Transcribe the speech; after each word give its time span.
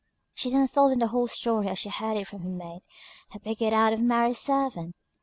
She 0.33 0.49
then 0.49 0.67
told 0.67 0.91
them 0.91 0.97
the 0.97 1.09
whole 1.09 1.27
story 1.27 1.67
as 1.67 1.77
she 1.77 1.89
heard 1.89 2.17
it 2.17 2.25
from 2.25 2.41
her 2.41 2.49
maid, 2.49 2.81
who 3.33 3.37
picked 3.37 3.61
it 3.61 3.71
out 3.71 3.93
of 3.93 4.01
Mary's 4.01 4.39
servant. 4.39 4.95